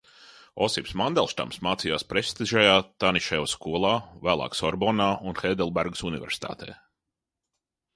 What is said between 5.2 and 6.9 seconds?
un Heidelbergas universitātē.